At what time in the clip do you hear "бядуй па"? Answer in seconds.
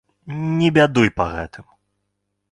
0.77-1.27